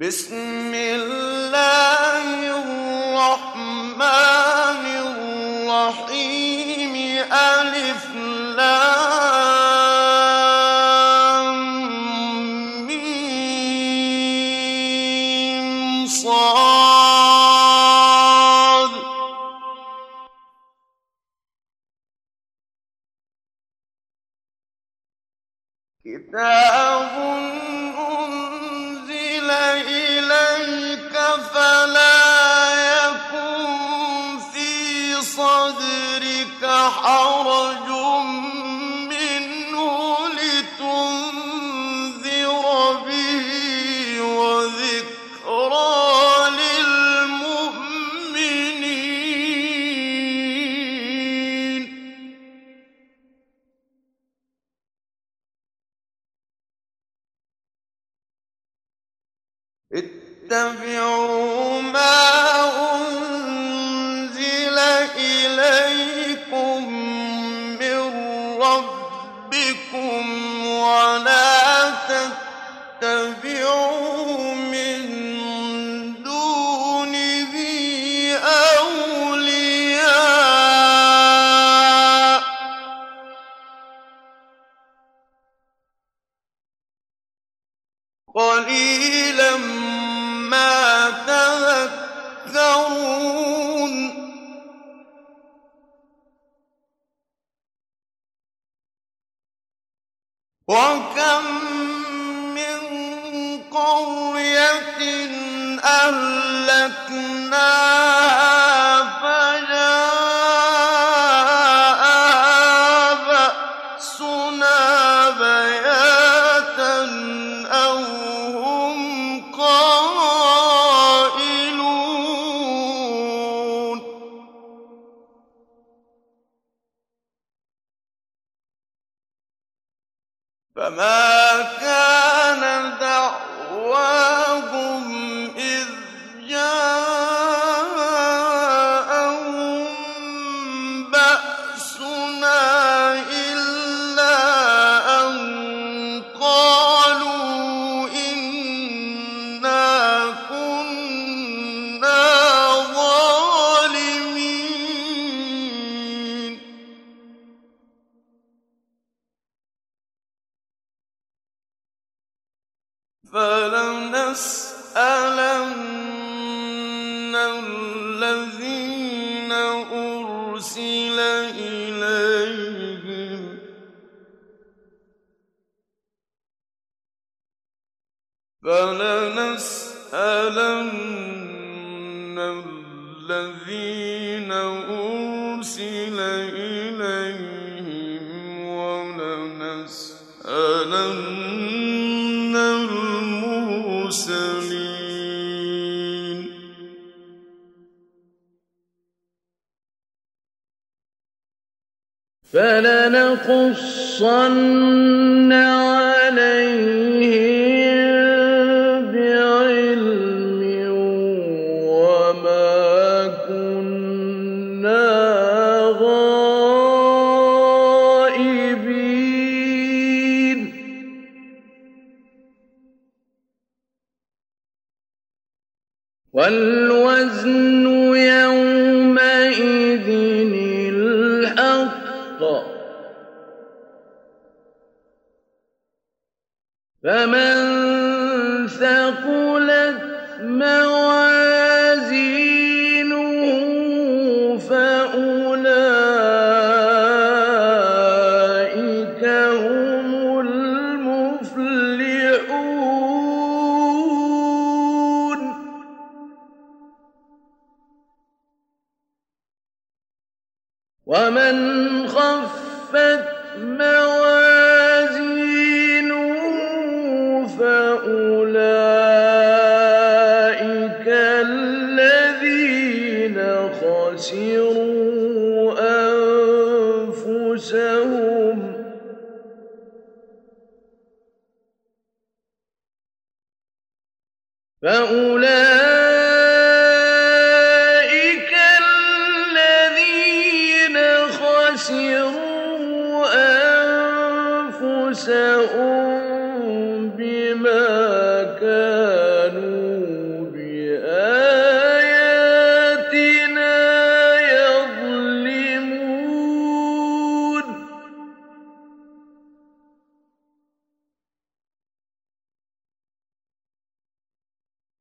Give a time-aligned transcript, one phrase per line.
[0.00, 1.39] بسم الله.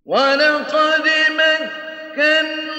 [0.09, 2.78] وَلَقَدْ مَكَّنَّاكُمْ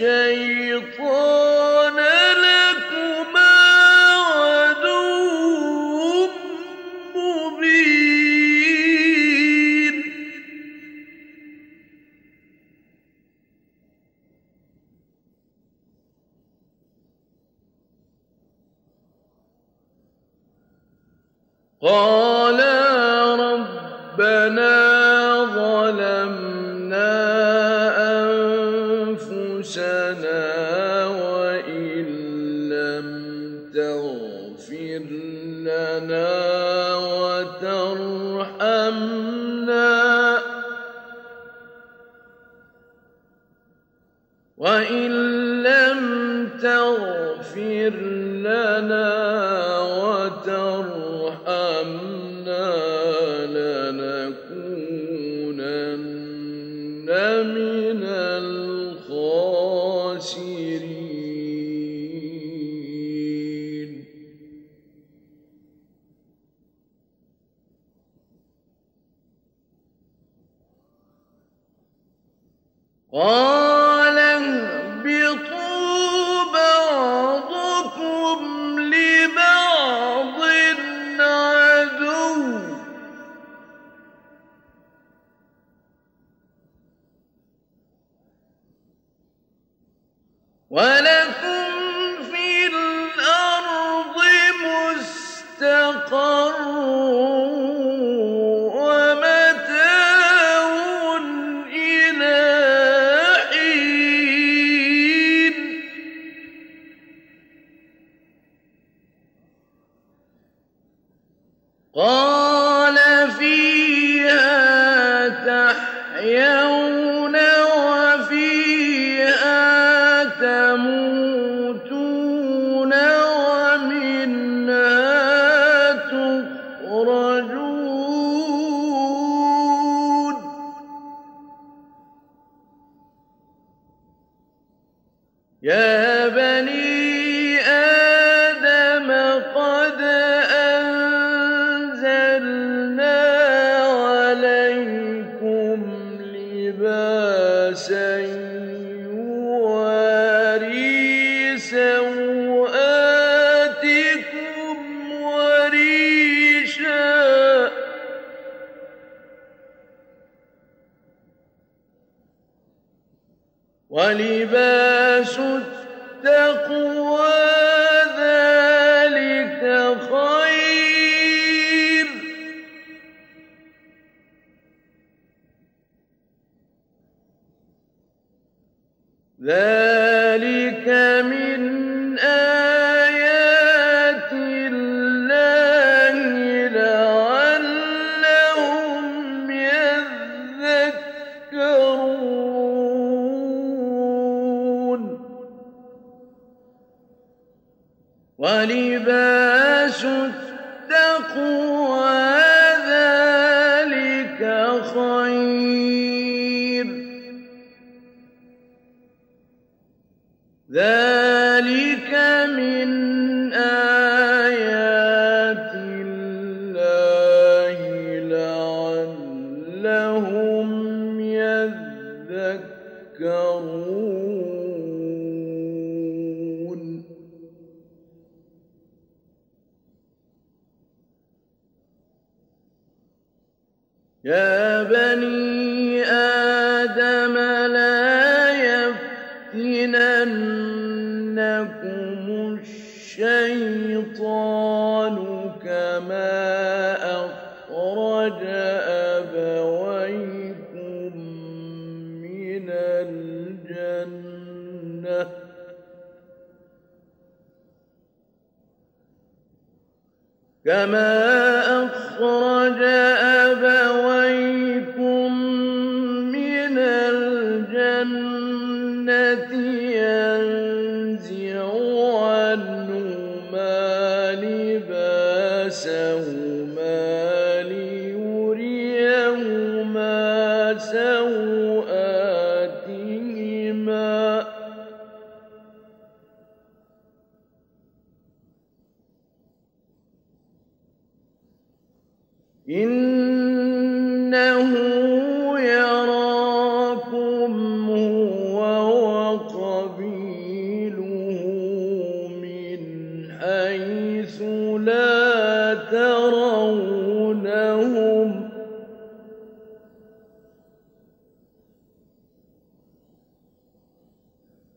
[0.00, 1.29] الشيطان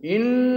[0.04, 0.53] إن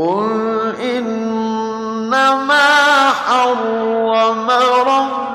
[0.00, 2.58] قل إنما
[3.10, 4.50] حرم
[4.88, 5.29] ربي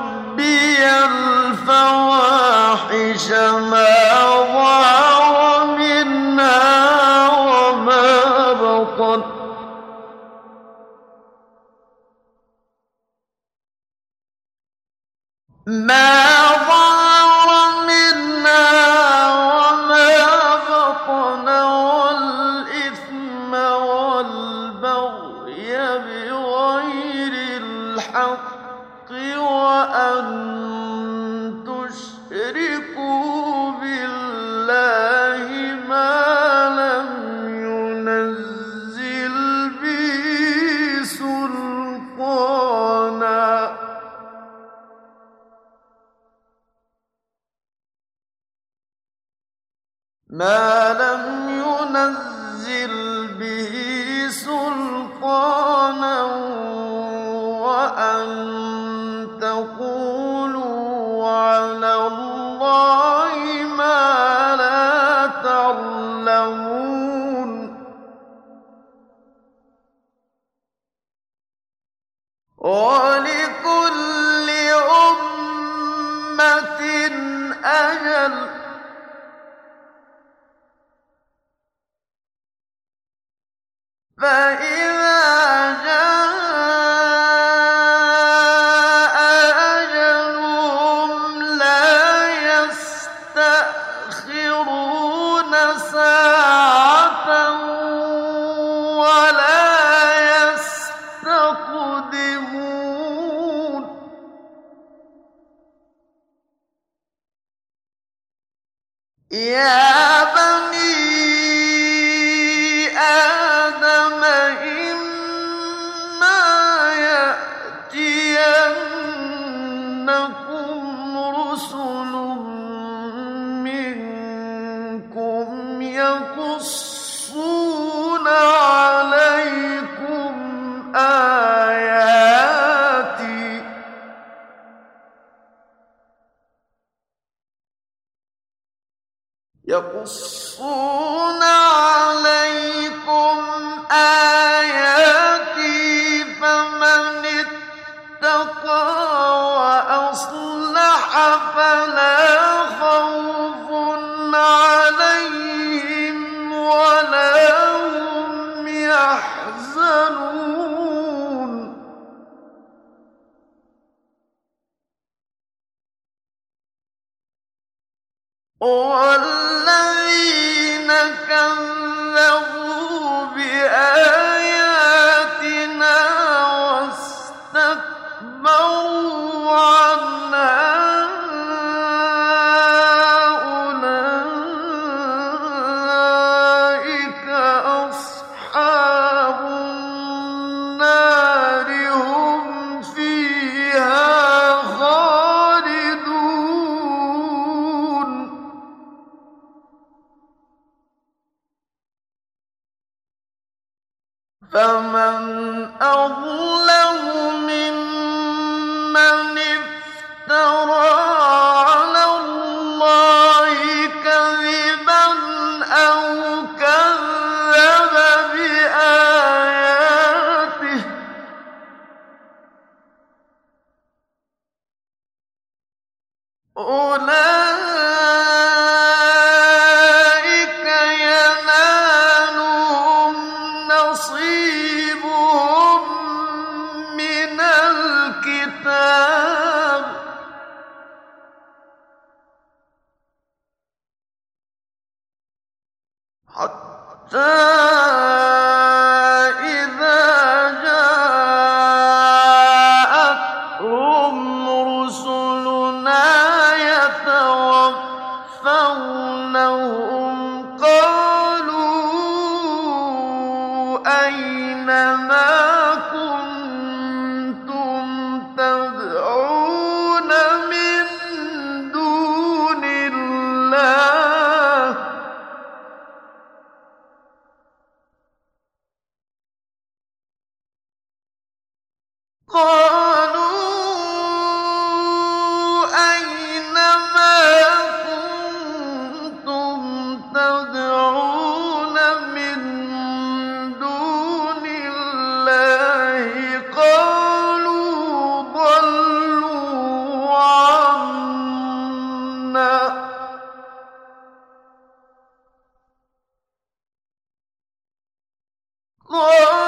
[308.88, 309.45] Oh!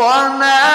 [0.00, 0.69] وما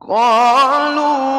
[0.00, 1.35] قالوا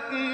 [0.00, 0.29] لكن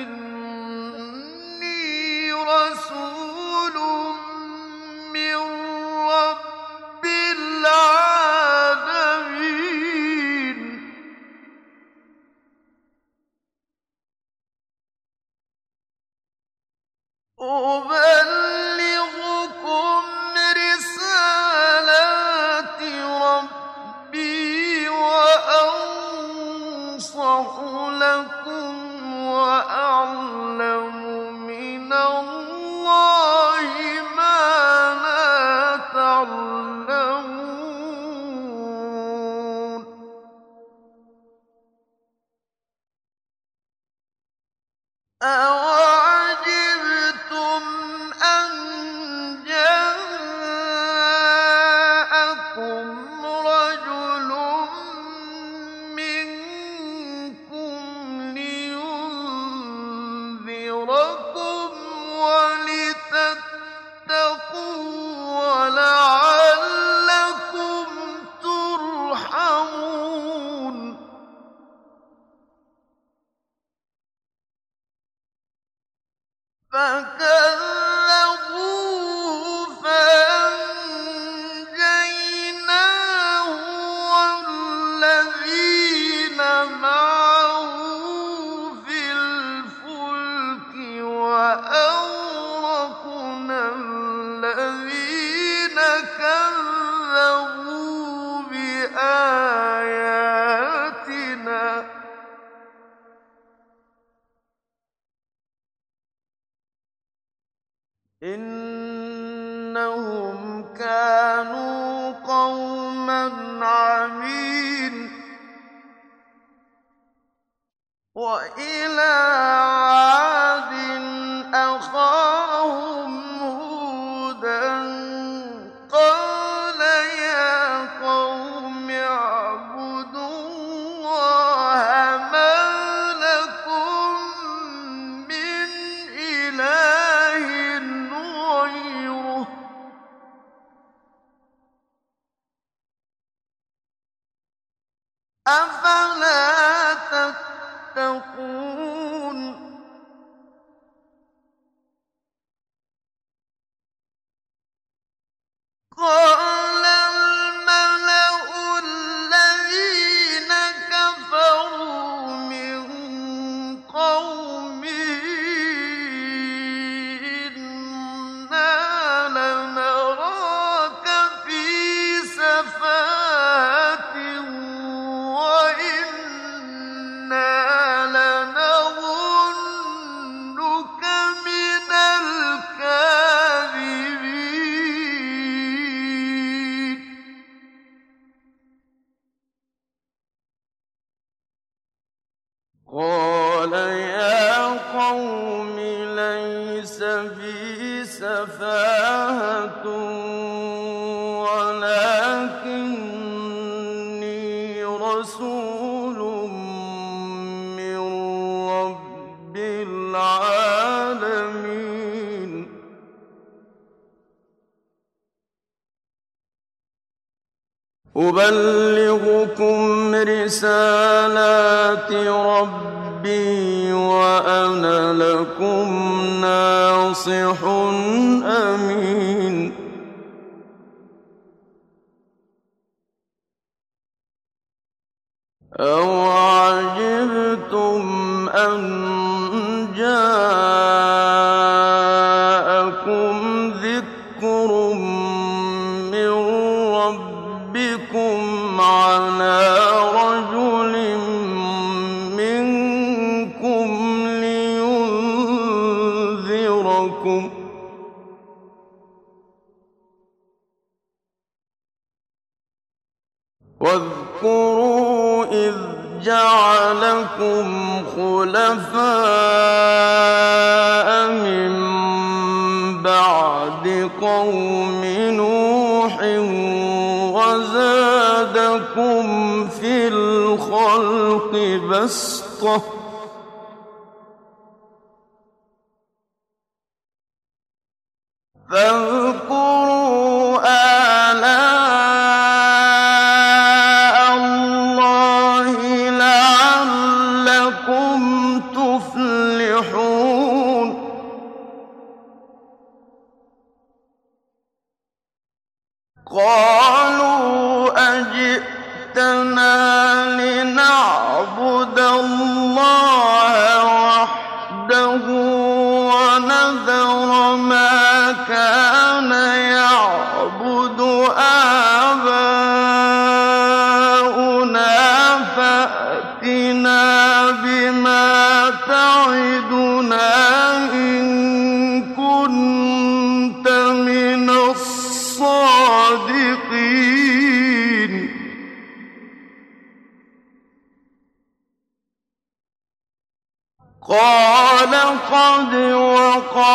[344.17, 344.95] قال
[345.33, 346.67] قد وقع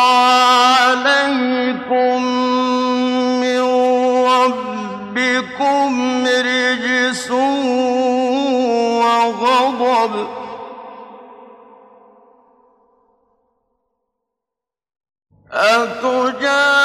[0.91, 2.23] عليكم
[3.41, 3.61] من
[4.25, 5.91] ربكم
[6.27, 7.31] رجس
[9.01, 10.13] وغضب.
[15.51, 16.80] أتجادلونني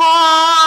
[0.00, 0.57] 啊。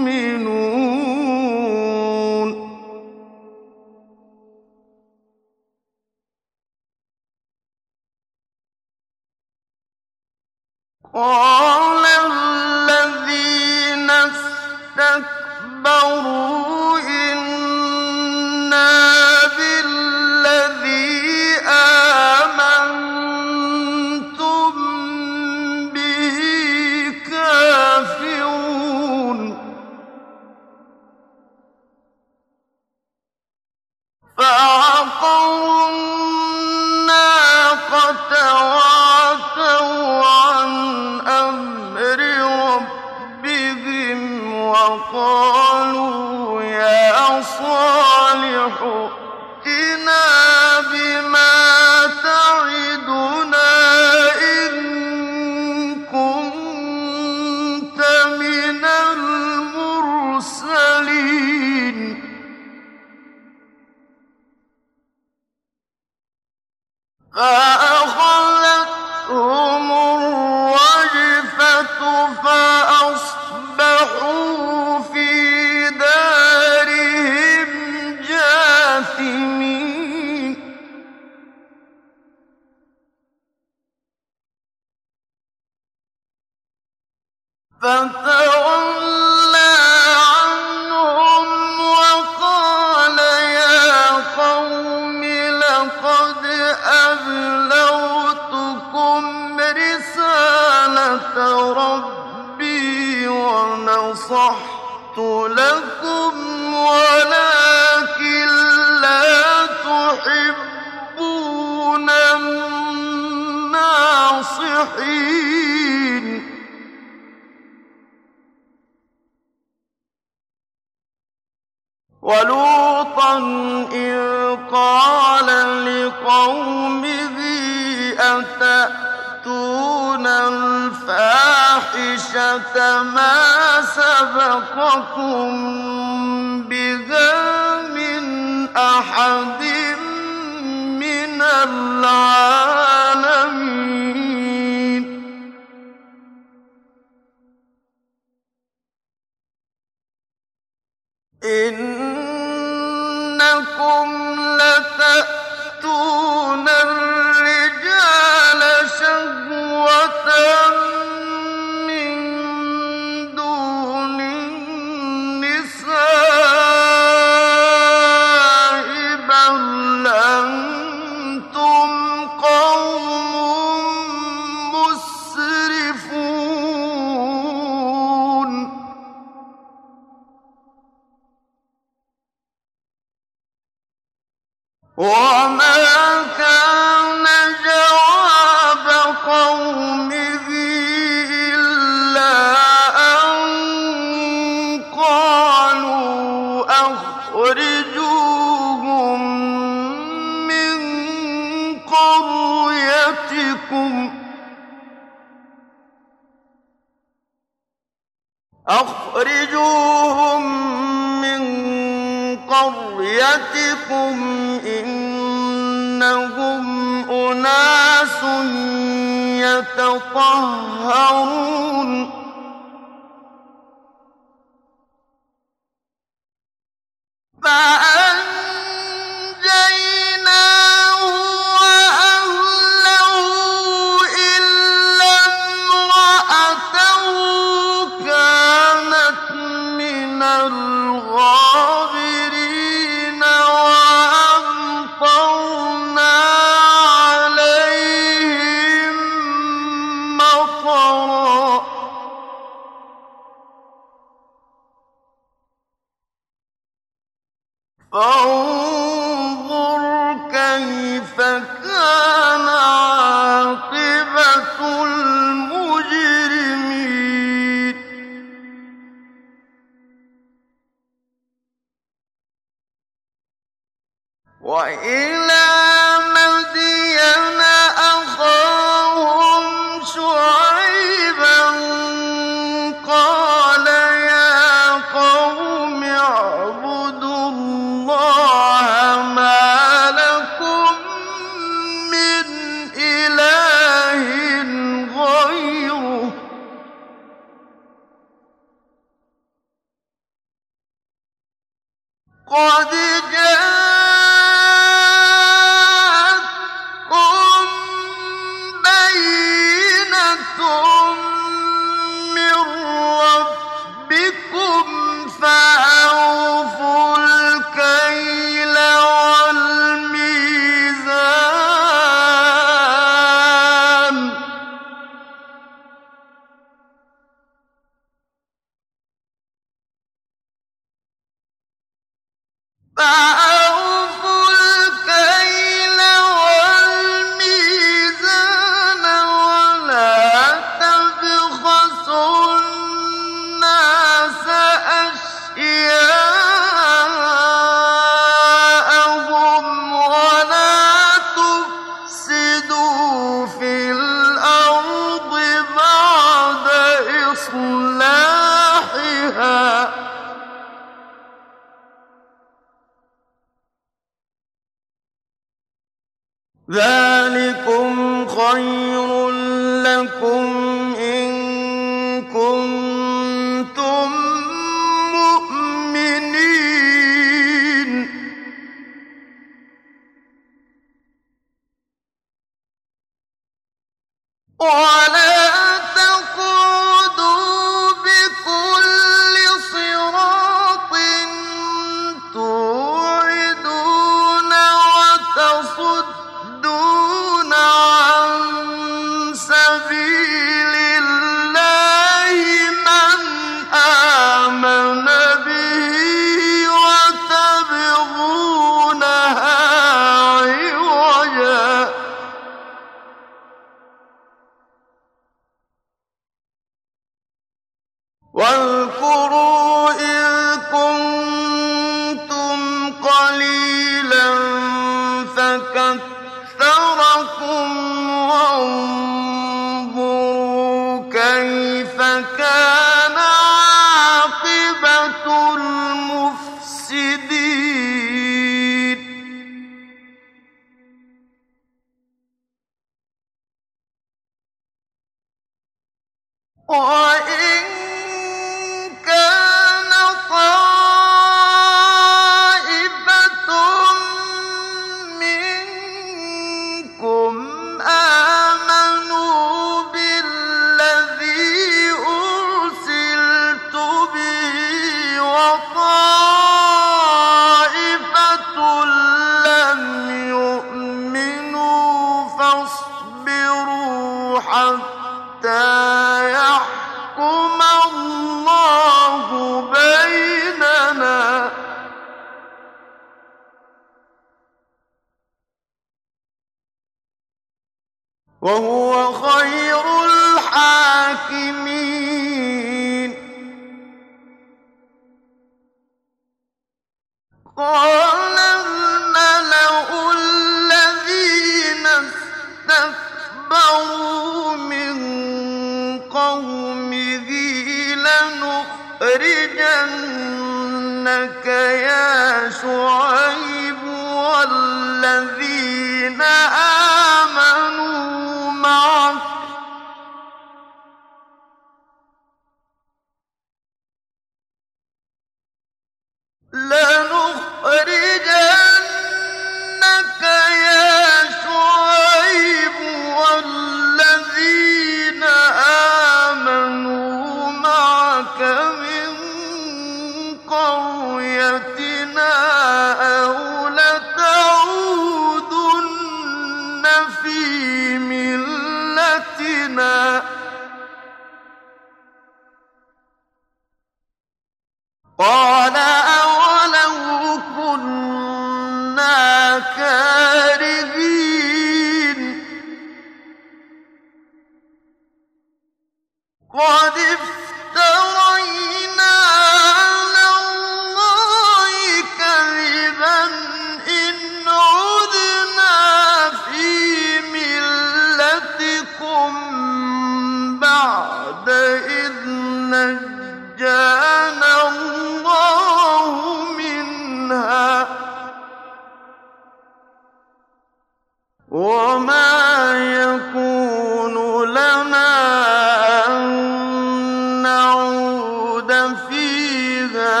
[597.22, 598.52] نعود
[598.88, 600.00] فيها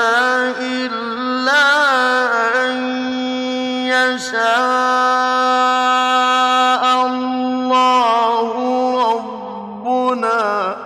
[0.58, 1.66] إلا
[2.64, 2.76] أن
[3.86, 4.42] يشاء
[7.06, 8.48] الله
[9.06, 10.76] ربنا.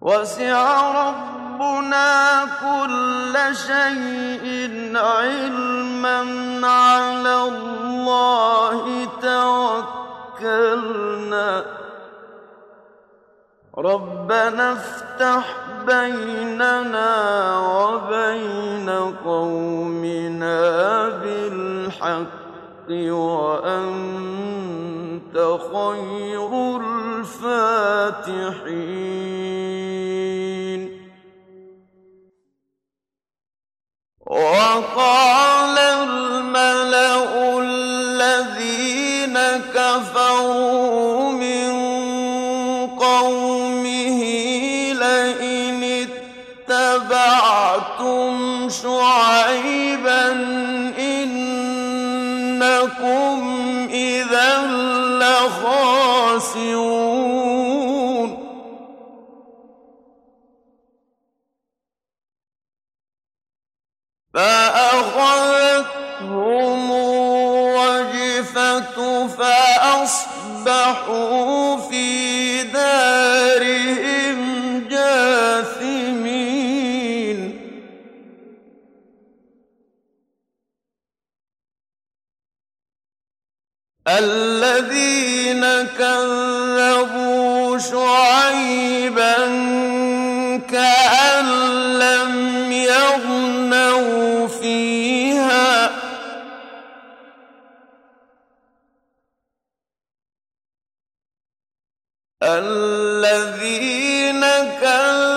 [0.00, 2.10] وسع ربنا
[2.60, 4.49] كل شيء
[13.80, 17.12] ربنا افتح بيننا
[17.58, 18.88] وبين
[19.24, 24.56] قومنا بالحق وأنت
[25.72, 27.70] خير الفاتحين.
[34.26, 39.36] وقال الملأ الذين
[39.74, 41.19] كفروا
[56.50, 58.30] خاسرون
[65.20, 65.80] فأخذتهم
[66.92, 68.46] الرجفة
[69.36, 70.56] فأصبحوا
[71.76, 73.19] في دار
[84.18, 85.62] الذين
[85.98, 89.36] كذبوا شعيبا
[90.70, 91.48] كأن
[91.98, 95.90] لم يغنوا فيها.
[102.42, 104.40] الذين
[104.80, 105.29] كذبوا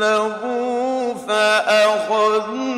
[0.00, 2.74] كذبوا فأخذناه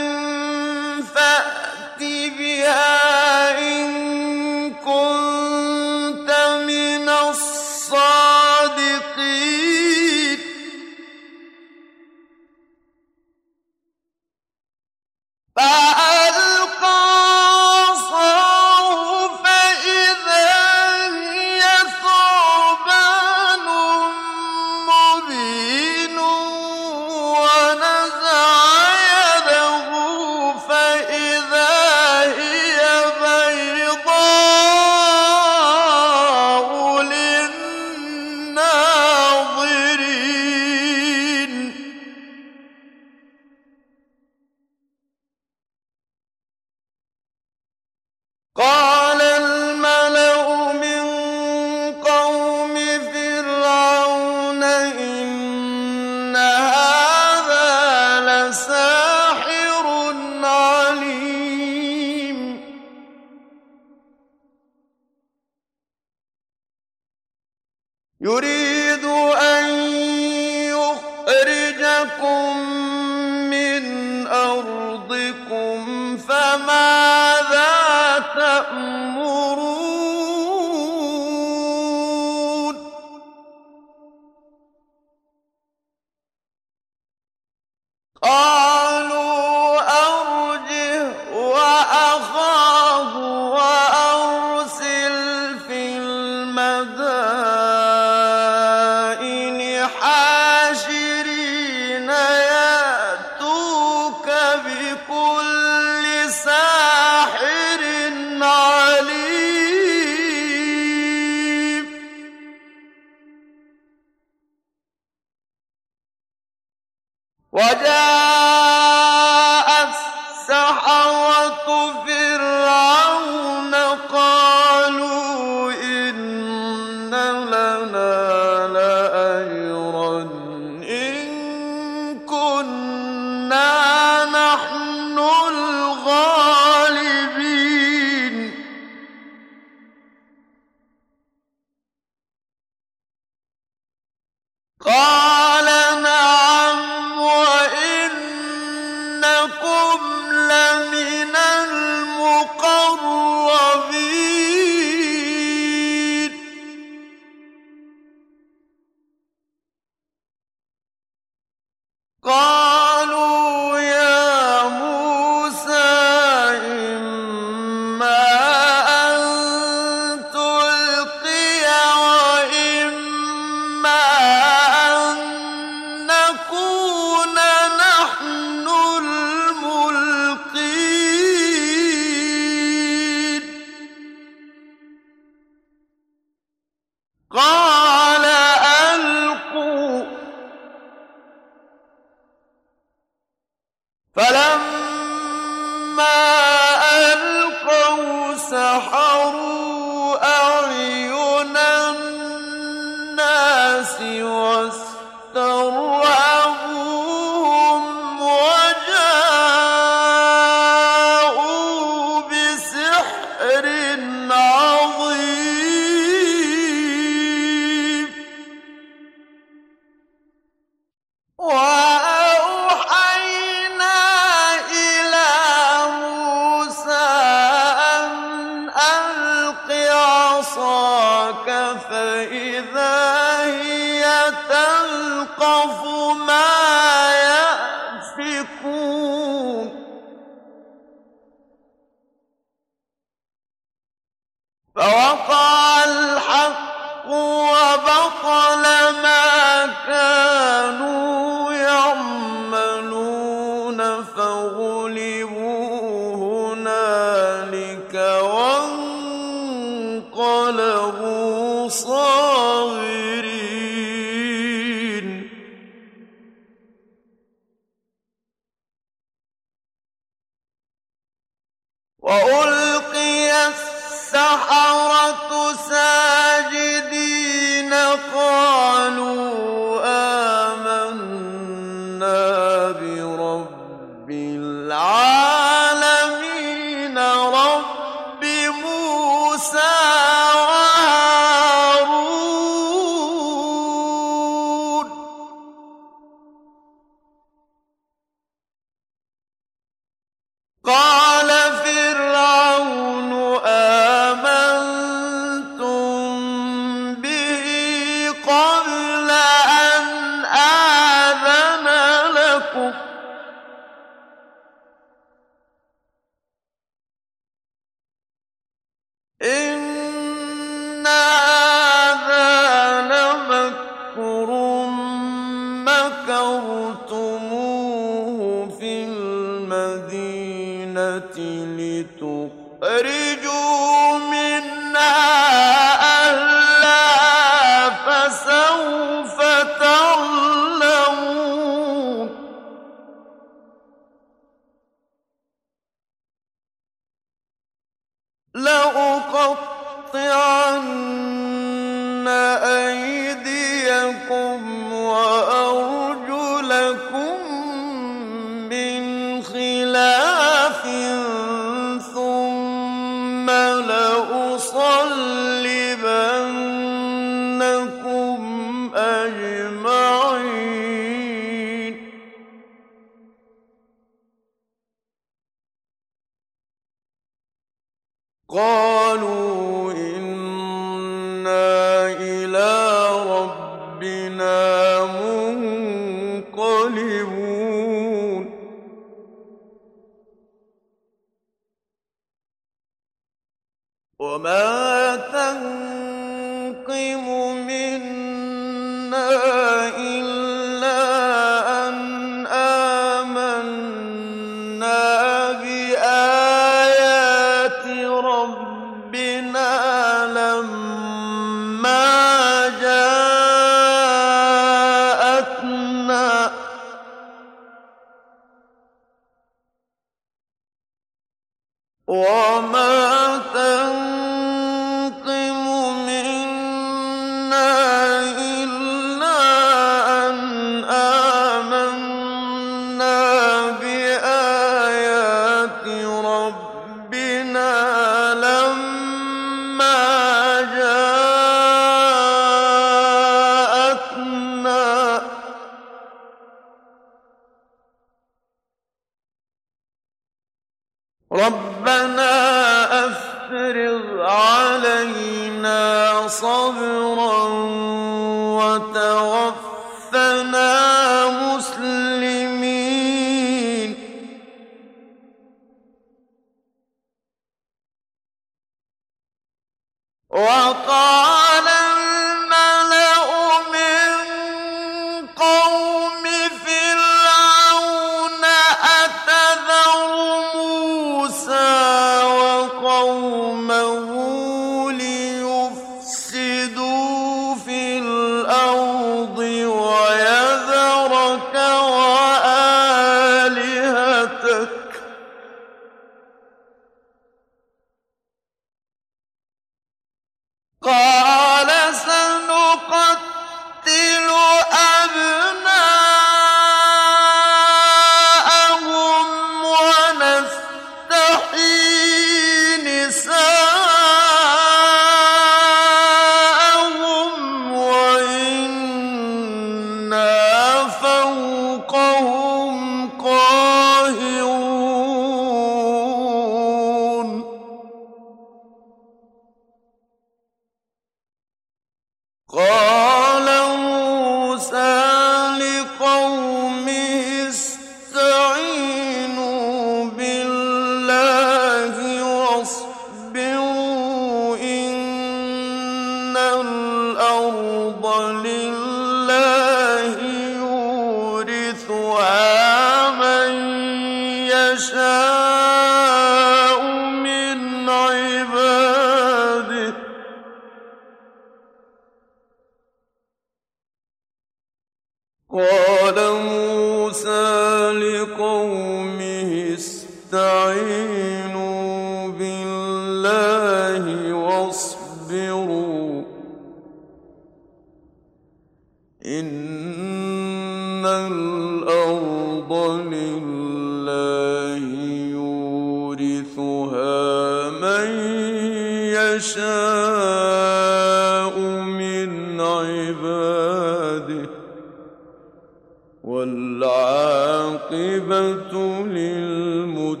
[597.50, 598.52] والعاقبة
[598.86, 600.00] للمتقين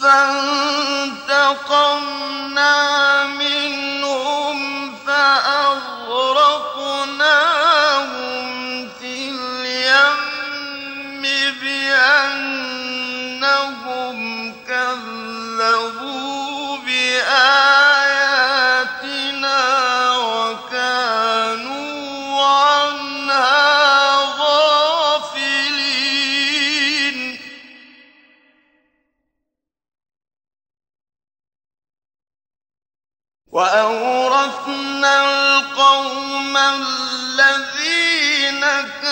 [0.00, 1.76] فانتقمنا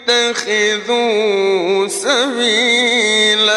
[0.08, 3.51] يتخذوه سبيلا.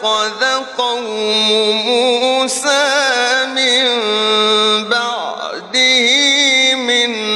[0.00, 1.04] اتخذ قوم
[1.86, 2.84] موسى
[3.56, 3.84] من
[4.88, 7.29] بعده من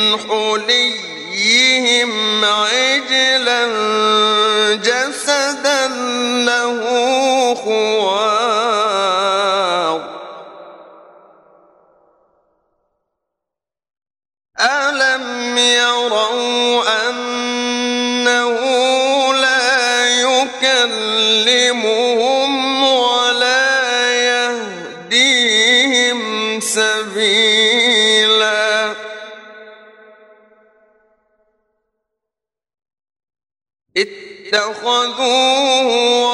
[34.55, 35.87] اتخذوه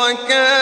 [0.02, 0.60] وكان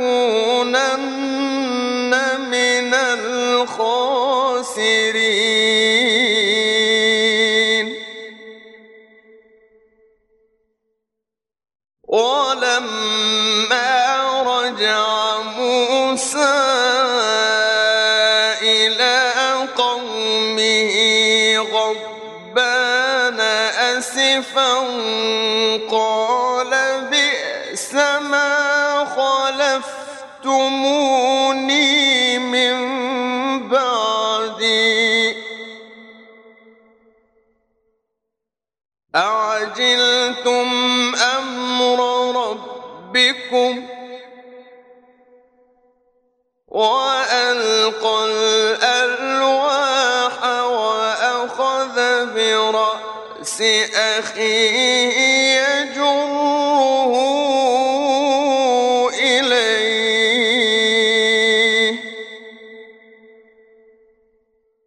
[0.00, 0.49] يكون
[55.60, 57.12] يجره
[59.08, 60.10] إليه.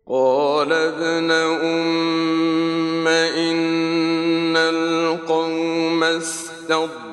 [0.10, 7.04] قال ابن أم إن القوم استضعفوني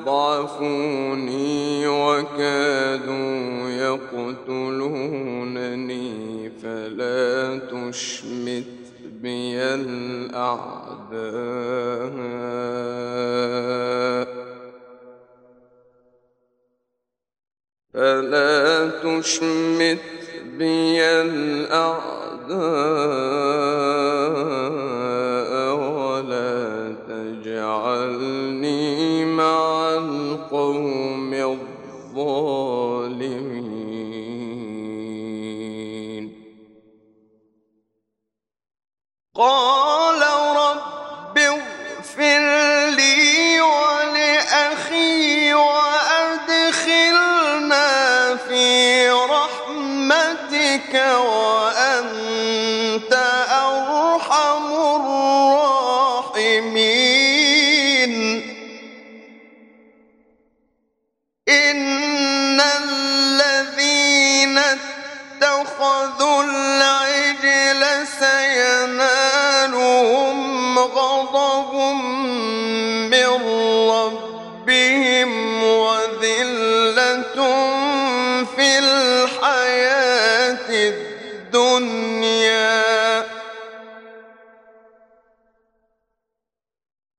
[1.87, 4.91] وكادوا يقتلونني
[6.63, 8.65] فلا تشمت
[9.21, 9.57] بي
[19.21, 19.97] تشمت
[20.57, 22.00] بي الأرض.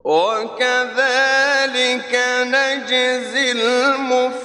[0.05, 1.73] وكذلك
[2.43, 4.43] نجزي المفترين.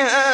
[0.00, 0.29] فيها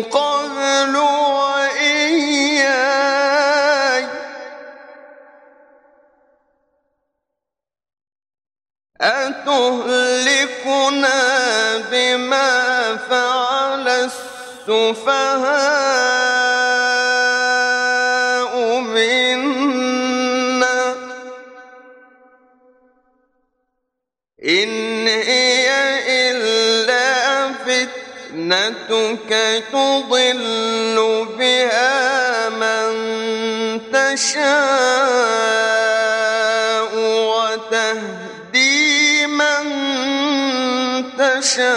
[0.04, 2.10] قبل وإياي.
[9.02, 10.58] أتهلكنا
[11.92, 13.88] بما فعل
[14.68, 15.89] السفهاء؟
[28.90, 30.98] فتنتك تضل
[31.40, 32.90] بها من
[33.94, 34.50] تشاء
[37.30, 38.78] وتهدي
[39.28, 39.64] من
[41.18, 41.70] تشاء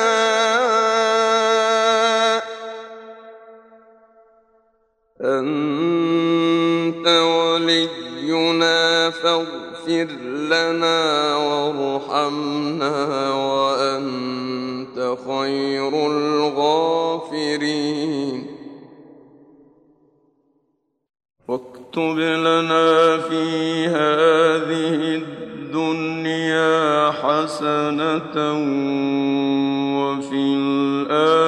[5.20, 8.80] أنت ولينا
[9.10, 10.08] فاغفر
[10.50, 12.94] لنا وارحمنا
[13.32, 13.71] وأنت
[15.42, 17.42] خير الغافرين.
[21.48, 28.36] واكتب لنا في هذه الدنيا حسنة
[29.98, 31.42] وفي الآخرة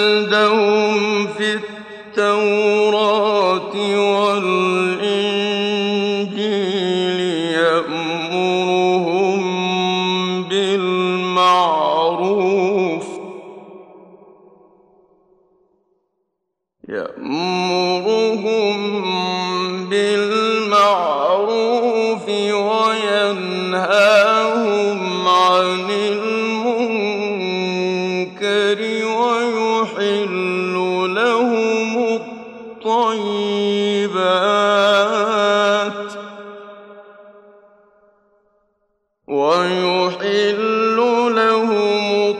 [41.30, 42.36] لهم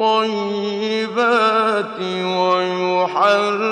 [0.00, 1.98] الطيبات
[2.40, 3.66] ويحرم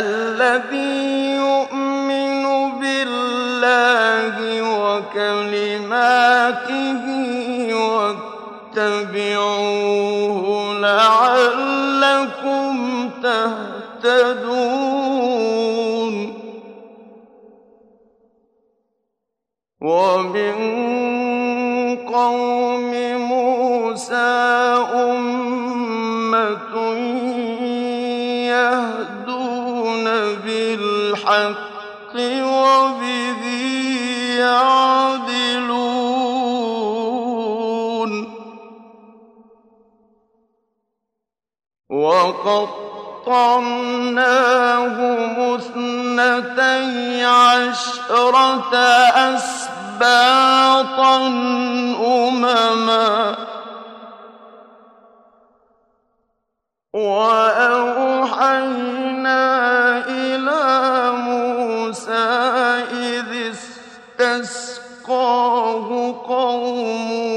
[0.00, 2.44] الذي يؤمن
[2.80, 4.34] بالله
[4.80, 5.84] وكلماته
[8.76, 10.44] واتبعوه
[10.80, 12.74] لعلكم
[13.22, 14.60] تهتدون.
[19.80, 20.79] ومن
[42.46, 44.20] وقطعناهم
[45.54, 48.76] اثنتي عشرة
[49.34, 51.16] أسباطا
[51.96, 53.36] أمما
[58.40, 59.40] وأوحينا
[60.08, 62.28] إلى موسى
[62.92, 63.54] إذ
[64.20, 65.88] استسقاه
[66.28, 67.29] قومه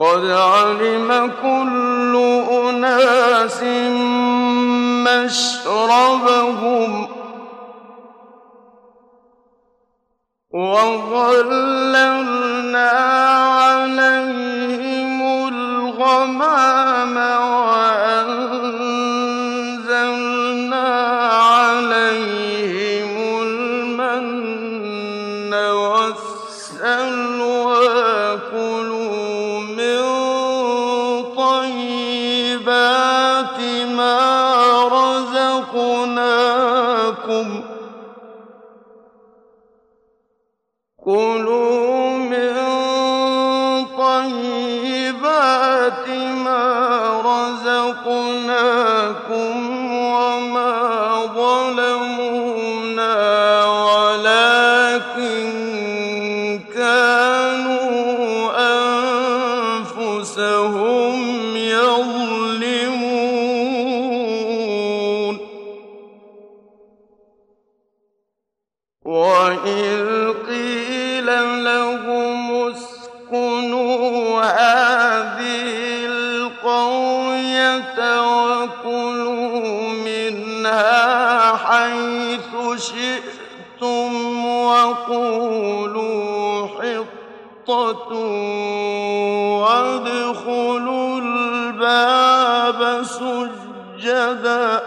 [0.00, 2.14] قد علم كل
[2.50, 3.62] أناس
[5.06, 6.92] مشربهم
[10.52, 12.10] وظللنا
[13.62, 17.16] عليهم الغمام
[81.92, 88.12] حيث شئتم وقولوا حطة
[89.60, 94.82] وادخلوا الباب سجداً.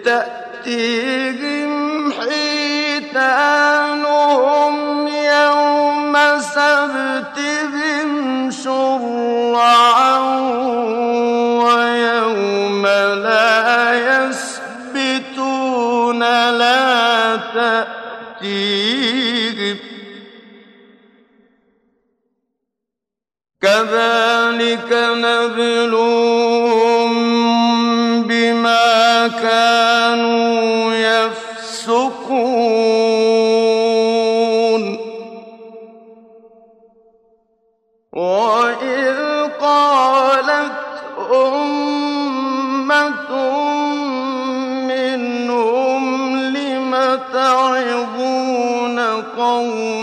[0.08, 1.72] تأتيهم
[2.12, 3.18] حيتانهم
[5.08, 8.10] يوم سبتهم
[8.50, 9.97] شرعا.
[49.58, 49.97] الله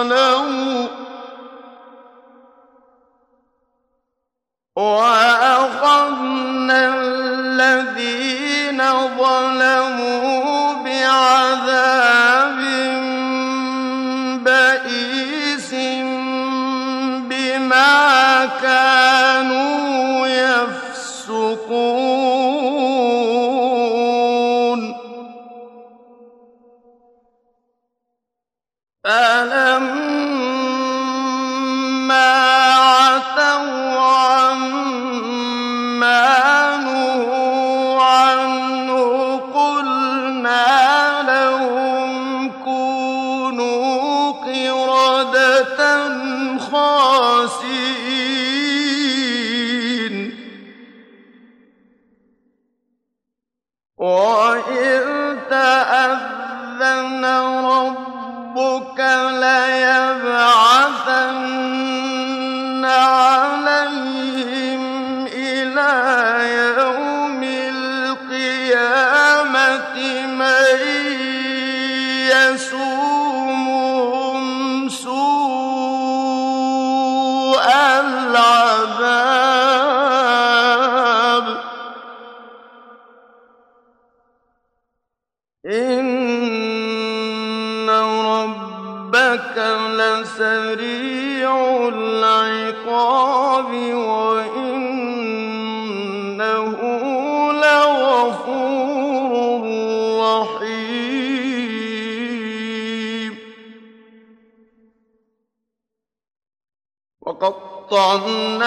[0.00, 0.39] على
[107.90, 108.60] وقطعناهم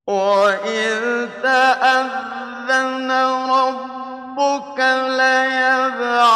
[0.07, 3.11] وإذ تأذن
[3.51, 6.31] ربك ليبعثن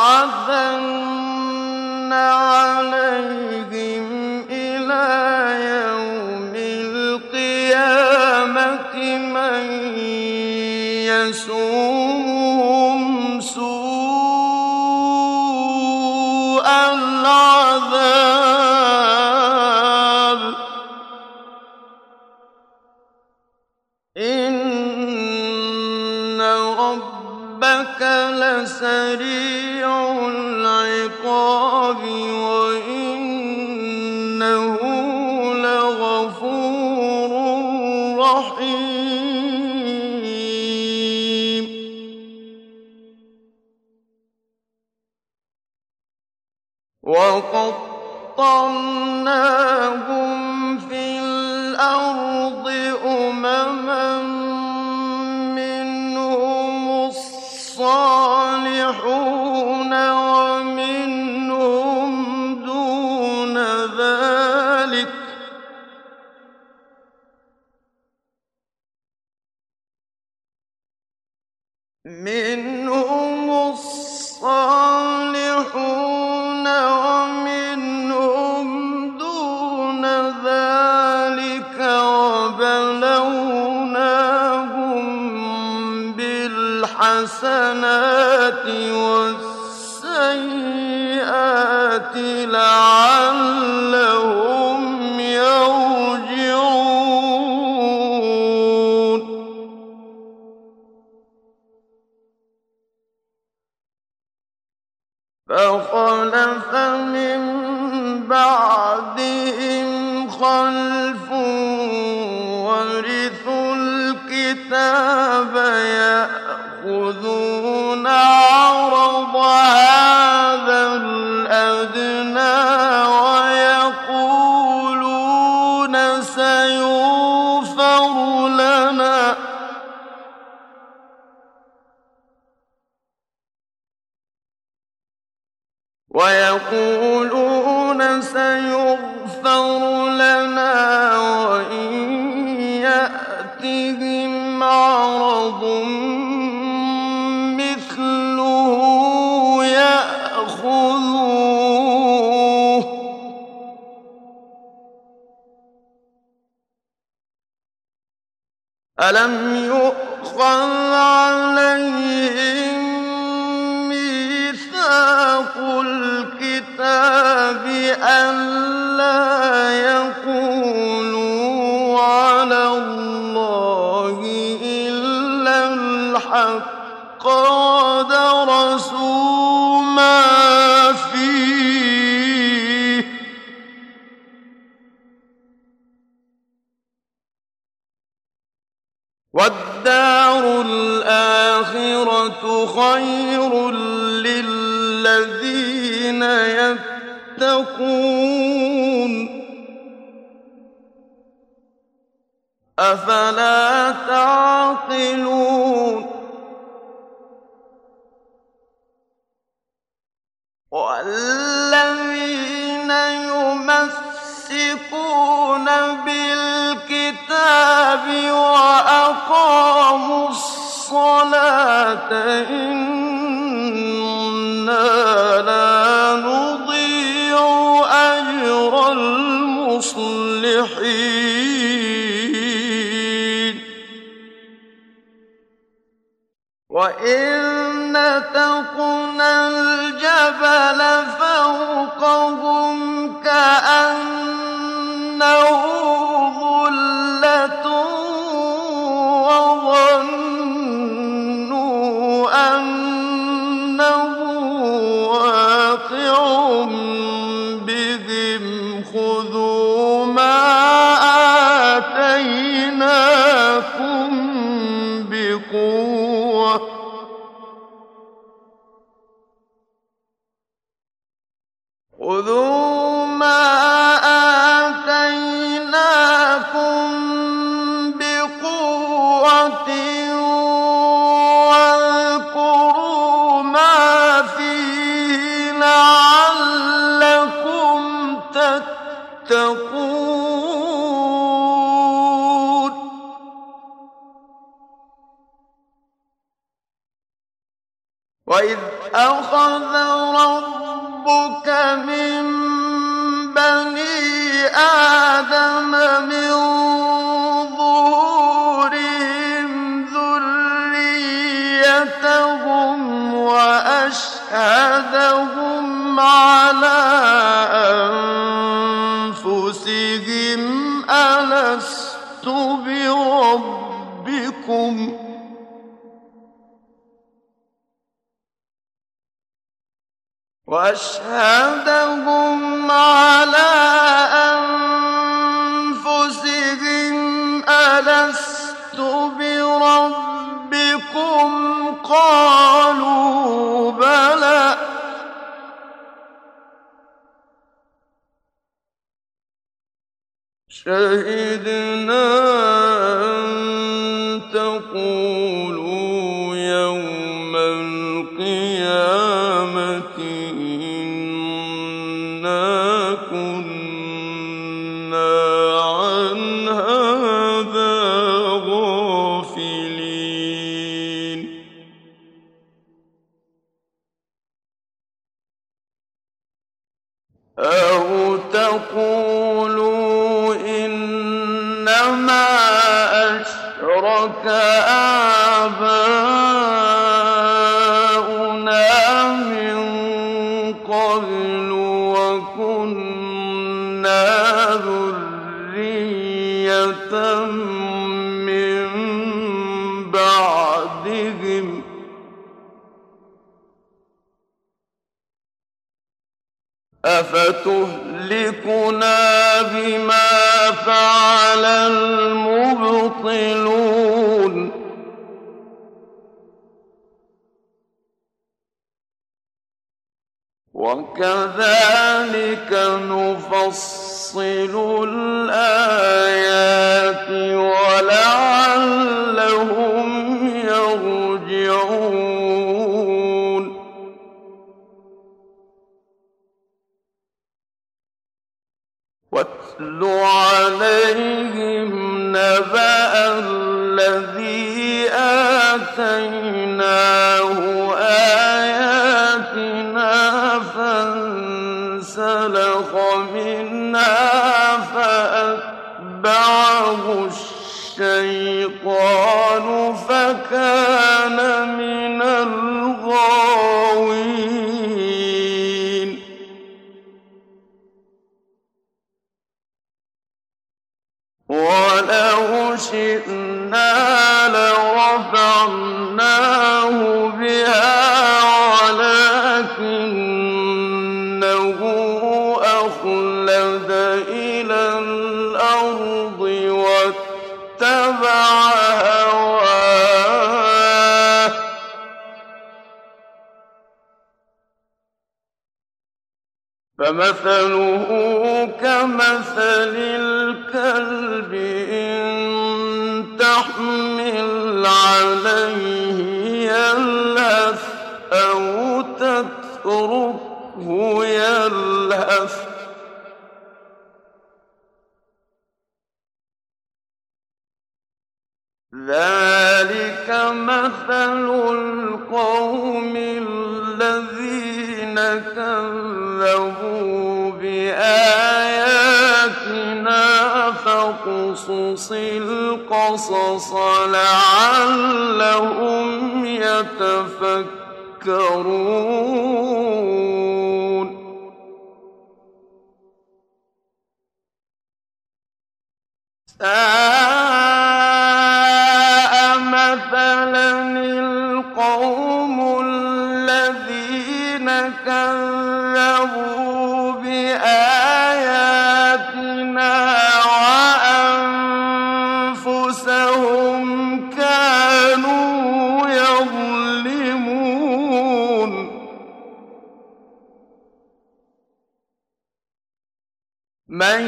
[573.69, 574.01] من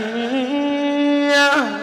[1.32, 1.77] يهد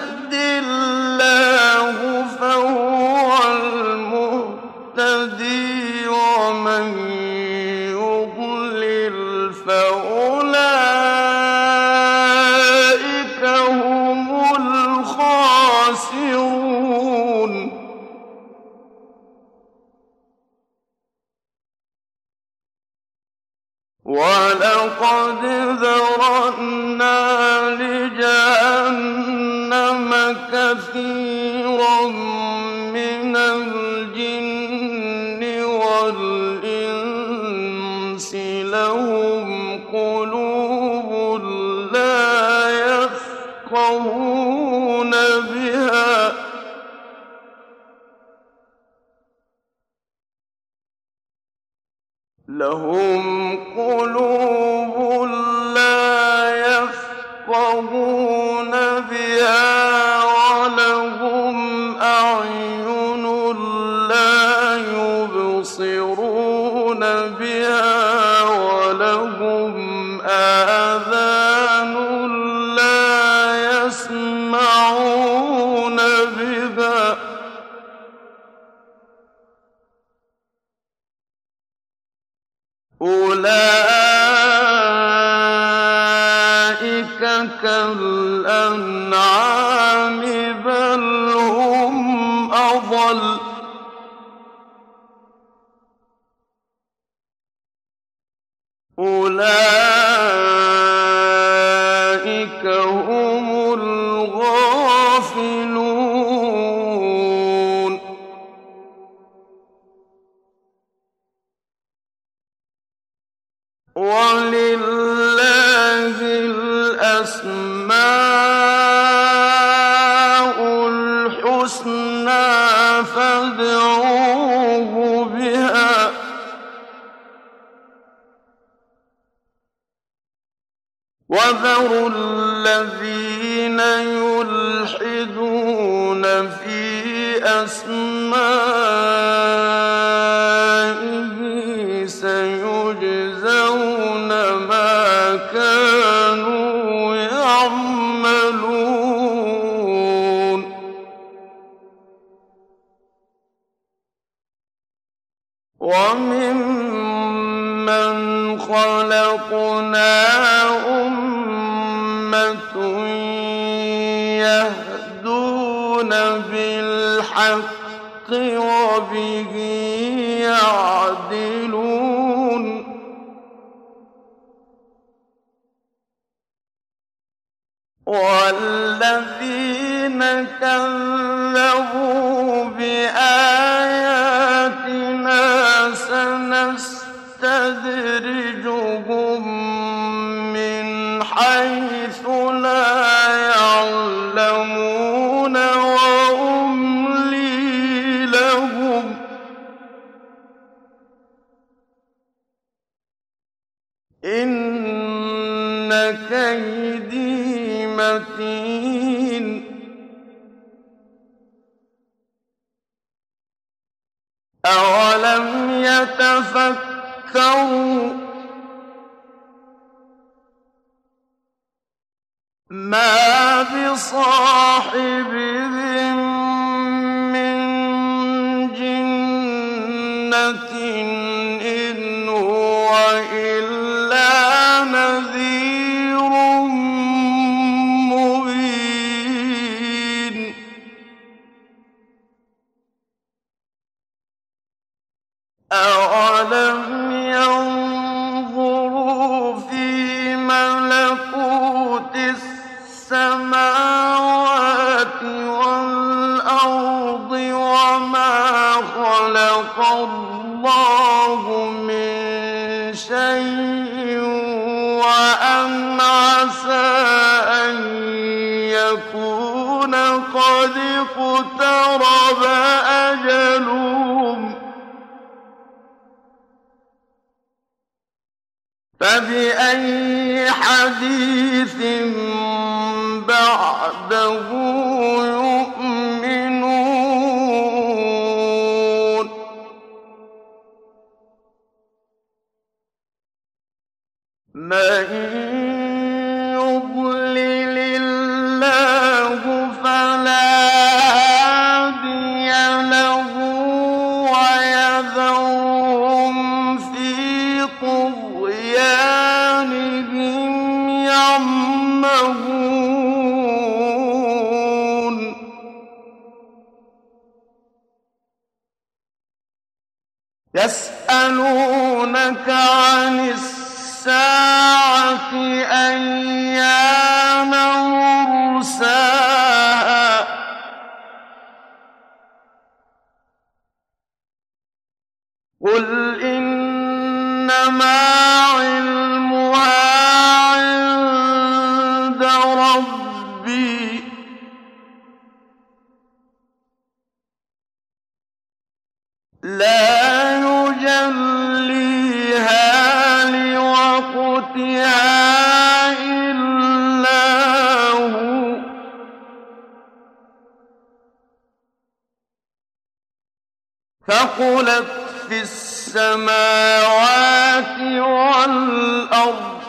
[365.96, 369.62] السماوات والأرض.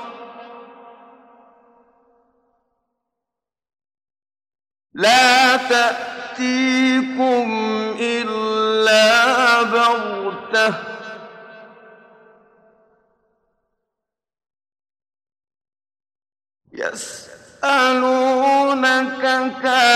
[4.94, 7.48] لا تأتيكم
[8.00, 10.74] إلا بغتة.
[16.74, 18.06] يسألونك
[19.62, 19.95] كيف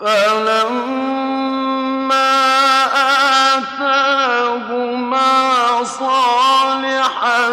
[0.00, 1.54] فَلَمَّا
[3.58, 5.30] آتَاهُمَا
[5.84, 7.48] صَالِحًا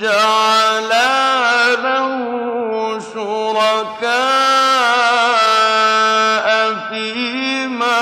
[0.00, 2.10] جَعَلَا لَهُ
[3.14, 4.08] شُرَكَاءَ
[6.90, 8.00] فِيمَا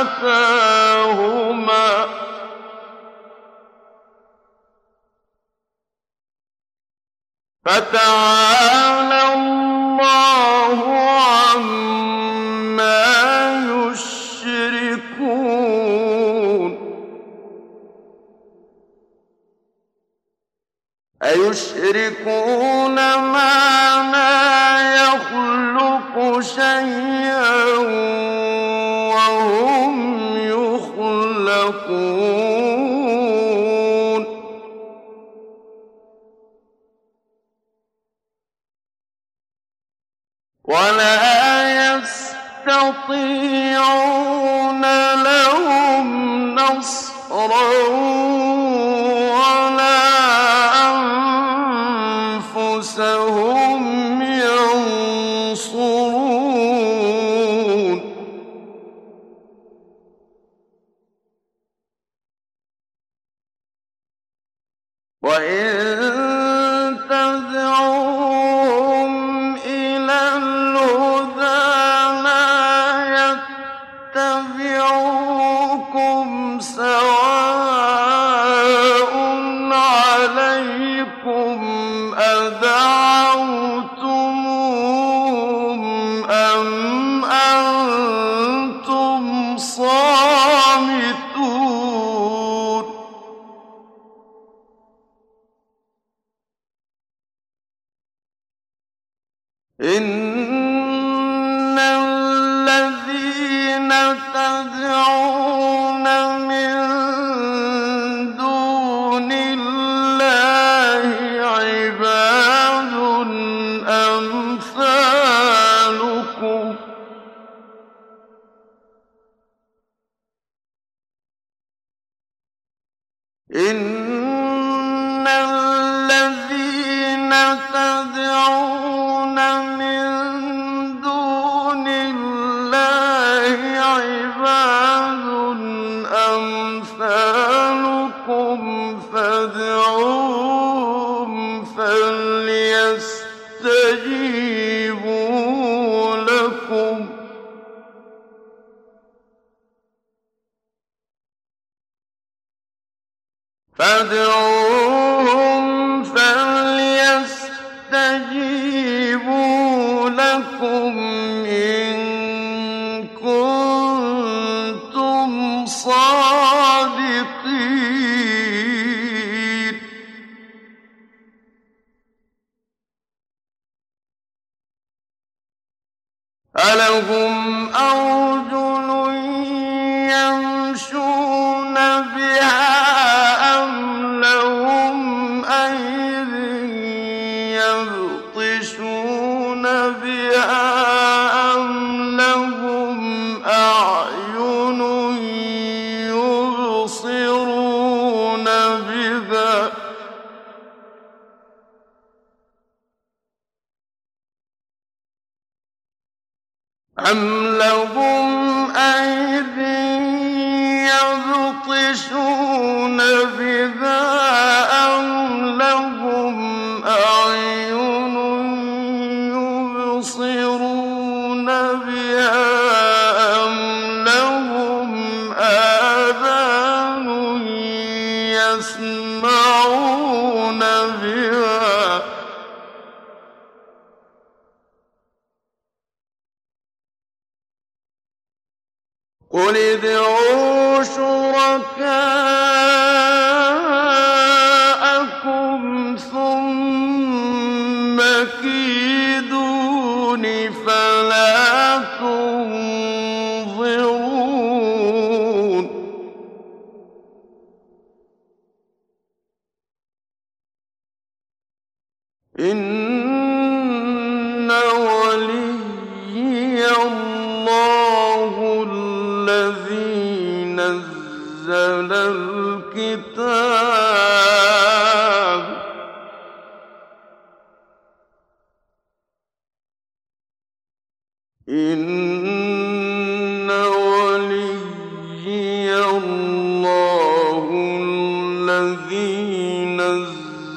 [0.00, 1.26] آتَاهُمَا
[2.06, 2.08] ۚ.
[7.64, 8.45] فَتَعَالَى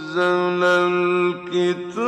[0.08, 2.07] نزل الكتاب